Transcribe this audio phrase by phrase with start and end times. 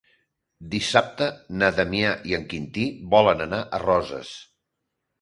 [0.71, 1.27] Dissabte
[1.59, 4.37] na Damià i en Quintí volen anar a Roses.